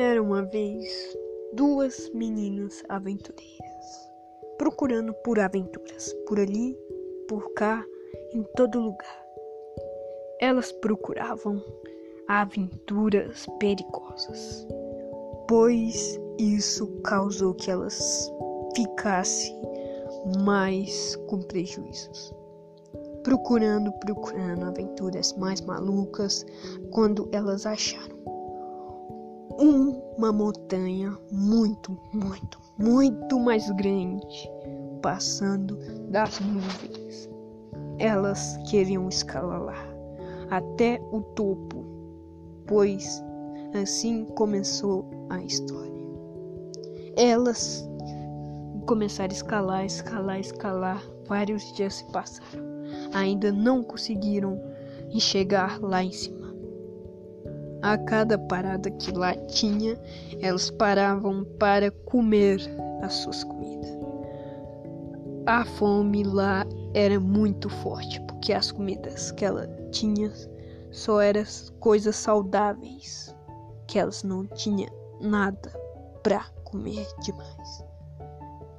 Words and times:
Era 0.00 0.22
uma 0.22 0.44
vez 0.44 1.18
duas 1.54 2.08
meninas 2.10 2.84
aventureiras, 2.88 4.12
procurando 4.56 5.12
por 5.24 5.40
aventuras, 5.40 6.14
por 6.24 6.38
ali, 6.38 6.78
por 7.26 7.52
cá, 7.54 7.84
em 8.32 8.44
todo 8.54 8.78
lugar. 8.78 9.26
Elas 10.40 10.70
procuravam 10.70 11.60
aventuras 12.28 13.44
perigosas, 13.58 14.68
pois 15.48 16.16
isso 16.38 16.86
causou 17.02 17.52
que 17.54 17.68
elas 17.68 18.32
ficassem 18.76 19.60
mais 20.44 21.16
com 21.26 21.42
prejuízos. 21.42 22.32
Procurando, 23.24 23.90
procurando 23.98 24.64
aventuras 24.64 25.36
mais 25.36 25.60
malucas, 25.60 26.46
quando 26.92 27.28
elas 27.32 27.66
acharam 27.66 28.17
uma 29.58 30.32
montanha 30.32 31.18
muito, 31.32 31.98
muito, 32.12 32.60
muito 32.78 33.40
mais 33.40 33.68
grande 33.72 34.48
passando 35.02 35.76
das 36.10 36.38
nuvens. 36.38 37.28
Elas 37.98 38.56
queriam 38.70 39.08
escalar 39.08 39.60
lá 39.60 39.98
até 40.50 41.00
o 41.12 41.20
topo, 41.20 41.84
pois 42.66 43.22
assim 43.74 44.24
começou 44.36 45.04
a 45.28 45.42
história. 45.42 45.88
Elas 47.16 47.88
começaram 48.86 49.32
a 49.32 49.34
escalar, 49.34 49.84
escalar, 49.84 50.38
escalar. 50.38 51.02
Vários 51.26 51.72
dias 51.72 51.96
se 51.96 52.04
passaram. 52.12 52.64
Ainda 53.12 53.50
não 53.52 53.82
conseguiram 53.82 54.58
chegar 55.18 55.80
lá 55.80 56.02
em 56.02 56.12
cima. 56.12 56.47
A 57.82 57.96
cada 57.96 58.36
parada 58.36 58.90
que 58.90 59.12
lá 59.12 59.34
tinha, 59.46 59.96
elas 60.40 60.70
paravam 60.70 61.44
para 61.58 61.90
comer 61.90 62.60
as 63.02 63.14
suas 63.14 63.44
comidas. 63.44 63.96
A 65.46 65.64
fome 65.64 66.24
lá 66.24 66.66
era 66.92 67.20
muito 67.20 67.70
forte, 67.70 68.20
porque 68.22 68.52
as 68.52 68.72
comidas 68.72 69.30
que 69.32 69.44
ela 69.44 69.66
tinha 69.92 70.30
só 70.90 71.20
eram 71.20 71.44
coisas 71.78 72.16
saudáveis, 72.16 73.34
que 73.86 73.98
elas 73.98 74.22
não 74.24 74.44
tinham 74.46 74.90
nada 75.20 75.72
para 76.22 76.44
comer 76.64 77.06
demais. 77.22 77.84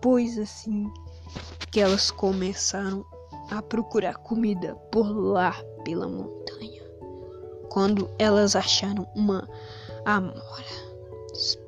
Pois 0.02 0.38
assim 0.38 0.92
que 1.72 1.80
elas 1.80 2.12
começaram 2.12 3.06
a 3.50 3.62
procurar 3.62 4.16
comida 4.18 4.76
por 4.92 5.08
lá 5.08 5.56
pela 5.84 6.08
montanha 6.08 6.39
quando 7.70 8.10
elas 8.18 8.56
acharam 8.56 9.08
uma 9.16 9.48
amora. 10.06 10.90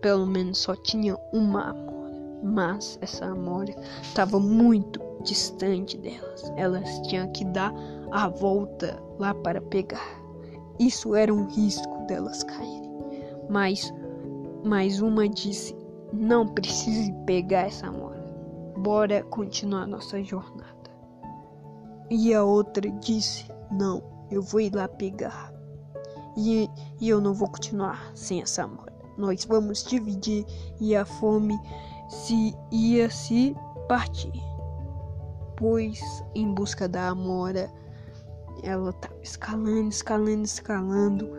Pelo 0.01 0.25
menos 0.25 0.57
só 0.57 0.75
tinha 0.75 1.15
uma 1.31 1.69
amora, 1.69 2.41
mas 2.43 2.97
essa 3.01 3.25
amora 3.25 3.73
estava 4.01 4.39
muito 4.39 4.99
distante 5.23 5.97
delas. 5.97 6.51
Elas 6.57 6.99
tinham 7.07 7.31
que 7.31 7.45
dar 7.45 7.73
a 8.11 8.27
volta 8.27 9.01
lá 9.17 9.33
para 9.33 9.61
pegar. 9.61 10.19
Isso 10.79 11.15
era 11.15 11.33
um 11.33 11.45
risco 11.45 12.05
delas 12.07 12.43
caírem. 12.43 12.91
Mas, 13.49 13.93
mas 14.63 15.01
uma 15.01 15.29
disse: 15.29 15.75
Não 16.11 16.47
precise 16.47 17.13
pegar 17.25 17.67
essa 17.67 17.87
amora. 17.87 18.21
Bora 18.77 19.23
continuar 19.23 19.85
nossa 19.85 20.21
jornada. 20.23 20.71
E 22.09 22.33
a 22.33 22.43
outra 22.43 22.89
disse: 22.89 23.45
Não, 23.71 24.01
eu 24.31 24.41
vou 24.41 24.59
ir 24.59 24.73
lá 24.73 24.87
pegar. 24.87 25.50
E, 26.37 26.69
e 26.99 27.09
eu 27.09 27.19
não 27.19 27.33
vou 27.33 27.49
continuar 27.49 28.11
sem 28.15 28.41
essa 28.41 28.63
amora. 28.63 28.93
Nós 29.17 29.45
vamos 29.45 29.83
dividir 29.83 30.45
e 30.79 30.95
a 30.95 31.05
fome 31.05 31.59
se 32.09 32.55
ia 32.71 33.09
se 33.09 33.55
partir. 33.87 34.31
Pois 35.55 36.01
em 36.33 36.53
busca 36.53 36.87
da 36.87 37.09
amora, 37.09 37.71
ela 38.63 38.89
estava 38.89 39.21
escalando, 39.21 39.89
escalando, 39.89 40.43
escalando, 40.43 41.29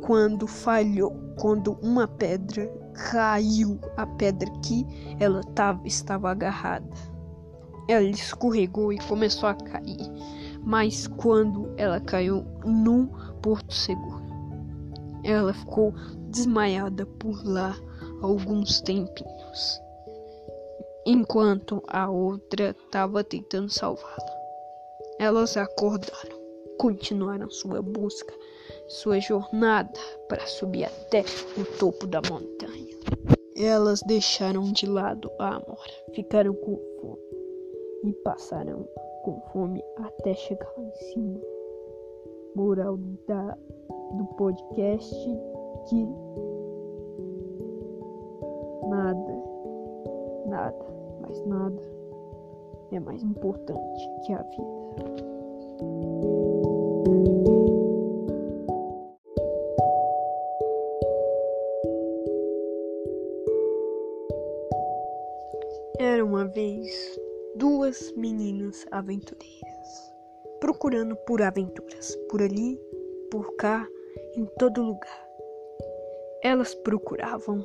quando 0.00 0.46
falhou, 0.46 1.16
quando 1.38 1.78
uma 1.82 2.06
pedra 2.06 2.68
caiu, 3.10 3.78
a 3.96 4.06
pedra 4.06 4.50
que 4.62 4.86
ela 5.18 5.42
tava, 5.54 5.86
estava 5.86 6.30
agarrada. 6.30 6.88
Ela 7.88 8.04
escorregou 8.04 8.92
e 8.92 8.98
começou 8.98 9.48
a 9.48 9.54
cair, 9.54 9.98
mas 10.64 11.06
quando 11.06 11.72
ela 11.76 12.00
caiu 12.00 12.44
num 12.64 13.06
porto 13.40 13.72
seguro, 13.72 14.25
ela 15.26 15.52
ficou 15.52 15.92
desmaiada 16.30 17.04
por 17.04 17.44
lá 17.44 17.76
alguns 18.22 18.80
tempinhos, 18.80 19.80
enquanto 21.04 21.82
a 21.88 22.08
outra 22.08 22.70
estava 22.70 23.24
tentando 23.24 23.68
salvá-la. 23.68 24.36
Elas 25.18 25.56
acordaram, 25.56 26.38
continuaram 26.78 27.50
sua 27.50 27.82
busca, 27.82 28.32
sua 28.86 29.18
jornada 29.18 29.98
para 30.28 30.46
subir 30.46 30.84
até 30.84 31.24
o 31.58 31.64
topo 31.78 32.06
da 32.06 32.22
montanha. 32.30 32.96
Elas 33.56 34.02
deixaram 34.06 34.70
de 34.72 34.86
lado 34.86 35.30
a 35.40 35.56
amora, 35.56 36.04
ficaram 36.14 36.54
com 36.54 36.76
fome 37.00 37.18
e 38.04 38.12
passaram 38.22 38.88
com 39.24 39.40
fome 39.52 39.82
até 39.96 40.34
chegar 40.34 40.70
lá 40.76 40.84
em 40.84 40.94
cima. 41.12 41.55
Moral 42.56 42.98
da 43.28 43.54
do 44.16 44.24
podcast 44.36 45.14
que 45.88 46.08
nada, 48.88 49.42
nada, 50.46 50.86
mas 51.20 51.44
nada 51.44 51.82
é 52.92 52.98
mais 52.98 53.22
importante 53.22 54.10
que 54.24 54.32
a 54.32 54.42
vida. 54.42 54.66
Era 65.98 66.24
uma 66.24 66.46
vez 66.46 67.20
duas 67.56 68.12
meninas 68.16 68.86
aventureiras, 68.90 70.15
procurando 70.60 71.16
por 71.26 71.42
aventuras, 71.42 72.16
por 72.28 72.42
ali, 72.42 72.80
por 73.30 73.56
cá, 73.56 73.86
em 74.34 74.44
todo 74.58 74.82
lugar. 74.82 75.26
Elas 76.42 76.74
procuravam 76.74 77.64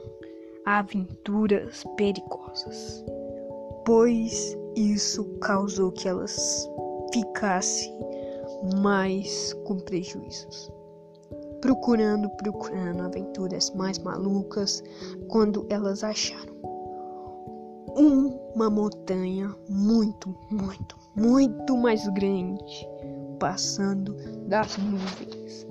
aventuras 0.65 1.83
perigosas, 1.97 3.03
pois 3.85 4.57
isso 4.75 5.25
causou 5.39 5.91
que 5.91 6.07
elas 6.07 6.69
ficassem 7.13 7.93
mais 8.81 9.53
com 9.65 9.77
prejuízos. 9.79 10.71
Procurando, 11.61 12.29
procurando 12.37 13.03
aventuras 13.03 13.69
mais 13.71 13.99
malucas, 13.99 14.83
quando 15.27 15.65
elas 15.69 16.03
acharam 16.03 16.70
uma 17.95 18.69
montanha 18.69 19.53
muito, 19.69 20.35
muito, 20.49 20.97
muito 21.15 21.77
mais 21.77 22.07
grande 22.09 22.87
passando 23.39 24.15
das 24.47 24.77
nuvens. 24.77 25.67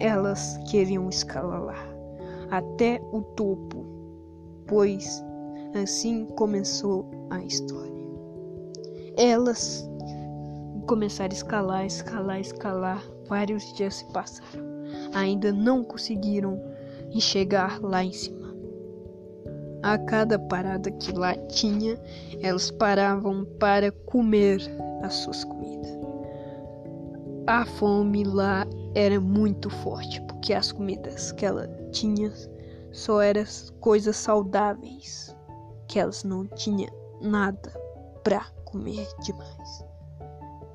Elas 0.00 0.58
queriam 0.70 1.08
escalar 1.08 1.94
até 2.50 3.00
o 3.12 3.20
topo, 3.22 3.84
pois 4.66 5.22
assim 5.80 6.26
começou 6.36 7.08
a 7.30 7.42
história. 7.42 7.92
Elas 9.16 9.88
começaram 10.86 11.32
a 11.32 11.36
escalar, 11.36 11.86
escalar, 11.86 12.40
escalar. 12.40 13.02
Vários 13.28 13.72
dias 13.74 13.96
se 13.96 14.12
passaram. 14.12 14.64
Ainda 15.14 15.52
não 15.52 15.84
conseguiram 15.84 16.60
chegar 17.20 17.80
lá 17.80 18.04
em 18.04 18.12
cima. 18.12 18.43
A 19.84 19.98
cada 19.98 20.38
parada 20.38 20.90
que 20.92 21.12
lá 21.12 21.36
tinha, 21.46 22.00
elas 22.40 22.70
paravam 22.70 23.44
para 23.60 23.92
comer 23.92 24.58
as 25.02 25.12
suas 25.12 25.44
comidas. 25.44 25.90
A 27.46 27.66
fome 27.66 28.24
lá 28.24 28.66
era 28.94 29.20
muito 29.20 29.68
forte, 29.68 30.22
porque 30.22 30.54
as 30.54 30.72
comidas 30.72 31.32
que 31.32 31.44
ela 31.44 31.68
tinha 31.92 32.32
só 32.92 33.20
eram 33.20 33.44
coisas 33.78 34.16
saudáveis, 34.16 35.36
que 35.86 35.98
elas 35.98 36.24
não 36.24 36.46
tinham 36.46 36.90
nada 37.20 37.70
para 38.22 38.40
comer 38.64 39.06
demais. 39.22 39.84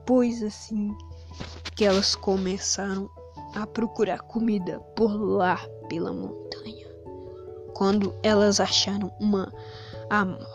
Pois 0.05 0.43
assim 0.43 0.95
que 1.75 1.83
elas 1.83 2.13
começaram 2.13 3.09
a 3.55 3.65
procurar 3.65 4.19
comida 4.19 4.79
por 4.95 5.09
lá 5.19 5.57
pela 5.89 6.13
montanha. 6.13 6.78
Quando 7.79 8.13
elas 8.21 8.59
acharam 8.59 9.11
uma 9.19 9.51
amora, 10.09 10.45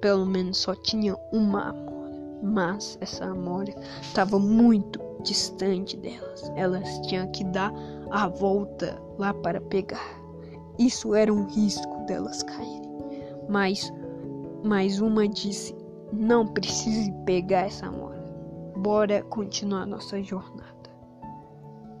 pelo 0.00 0.24
menos 0.24 0.56
só 0.58 0.74
tinha 0.74 1.16
uma 1.32 1.70
amora 1.70 1.96
mas 2.42 2.96
essa 3.00 3.24
amora 3.24 3.74
estava 4.00 4.38
muito 4.38 5.00
distante 5.22 5.96
delas. 5.96 6.50
Elas 6.54 6.88
tinham 7.06 7.26
que 7.32 7.42
dar 7.44 7.72
a 8.10 8.28
volta 8.28 9.00
lá 9.18 9.34
para 9.34 9.60
pegar. 9.60 10.20
isso 10.78 11.14
era 11.14 11.32
um 11.32 11.46
risco 11.46 12.06
delas 12.06 12.42
caírem. 12.42 12.82
Mas, 13.48 13.92
mas 14.62 15.00
uma 15.00 15.26
disse: 15.26 15.74
Não 16.12 16.46
precise 16.46 17.10
pegar 17.24 17.66
essa 17.66 17.86
amora. 17.86 18.22
Bora 18.76 19.22
continuar 19.24 19.86
nossa 19.86 20.22
jornada. 20.22 20.66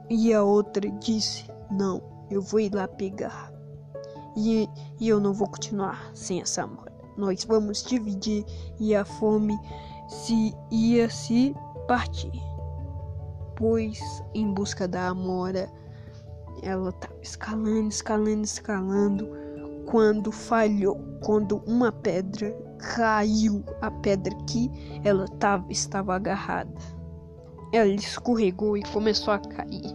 E 0.08 0.32
a 0.32 0.44
outra 0.44 0.88
disse: 1.00 1.44
Não, 1.70 2.00
eu 2.30 2.40
vou 2.40 2.60
ir 2.60 2.72
lá 2.72 2.86
pegar. 2.86 3.55
E, 4.36 4.68
e 5.00 5.08
eu 5.08 5.18
não 5.18 5.32
vou 5.32 5.48
continuar 5.48 6.10
sem 6.14 6.40
essa 6.40 6.62
amora. 6.62 6.92
Nós 7.16 7.44
vamos 7.44 7.82
dividir 7.82 8.44
e 8.78 8.94
a 8.94 9.04
fome 9.04 9.58
se 10.08 10.54
ia 10.70 11.08
se 11.08 11.54
partir. 11.88 12.32
Pois 13.56 13.98
em 14.34 14.52
busca 14.52 14.86
da 14.86 15.08
amora, 15.08 15.70
ela 16.62 16.90
estava 16.90 17.18
escalando, 17.22 17.88
escalando, 17.88 18.44
escalando, 18.44 19.28
quando 19.86 20.32
falhou, 20.32 20.98
quando 21.24 21.62
uma 21.66 21.90
pedra 21.92 22.52
caiu, 22.78 23.64
a 23.80 23.90
pedra 23.90 24.34
que 24.46 24.70
ela 25.04 25.26
tava, 25.38 25.70
estava 25.70 26.14
agarrada. 26.14 26.74
Ela 27.72 27.88
escorregou 27.88 28.76
e 28.76 28.82
começou 28.92 29.32
a 29.32 29.38
cair, 29.38 29.94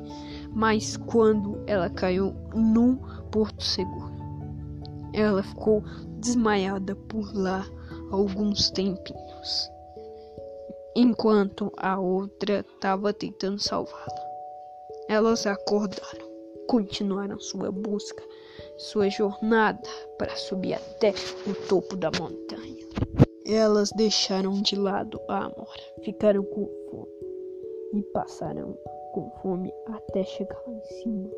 mas 0.53 0.97
quando 0.97 1.61
ela 1.67 1.89
caiu 1.89 2.33
num 2.53 2.95
porto 3.31 3.63
seguro, 3.63 4.10
ela 5.13 5.43
ficou 5.43 5.83
desmaiada 6.19 6.95
por 6.95 7.33
lá 7.35 7.65
alguns 8.11 8.69
tempinhos, 8.69 9.71
enquanto 10.95 11.71
a 11.77 11.99
outra 11.99 12.59
estava 12.59 13.13
tentando 13.13 13.59
salvá-la. 13.59 14.31
Elas 15.07 15.45
acordaram, 15.45 16.29
continuaram 16.67 17.39
sua 17.39 17.71
busca, 17.71 18.23
sua 18.77 19.09
jornada 19.09 19.89
para 20.17 20.35
subir 20.35 20.73
até 20.73 21.13
o 21.47 21.53
topo 21.67 21.95
da 21.95 22.11
montanha. 22.11 22.81
Elas 23.45 23.91
deixaram 23.95 24.61
de 24.61 24.75
lado 24.75 25.19
a 25.27 25.45
amora, 25.45 25.81
ficaram 26.03 26.43
com 26.43 26.69
fome 26.89 27.11
e 27.93 28.03
passaram 28.13 28.77
com 29.13 29.29
fome 29.41 29.73
até 29.87 30.23
chegar 30.23 30.61
lá 30.67 30.73
em 30.73 30.83
cima. 31.01 31.29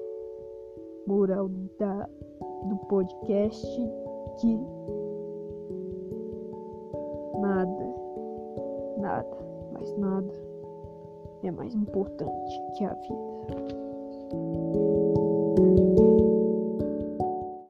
Moral 1.07 1.49
da, 1.79 2.09
do 2.67 2.75
podcast 2.87 3.67
que 4.39 4.59
nada, 7.39 7.95
nada, 8.97 9.37
mas 9.73 9.97
nada 9.97 10.33
é 11.43 11.51
mais 11.51 11.75
importante 11.75 12.61
que 12.77 12.85
a 12.85 12.93
vida. 12.93 13.83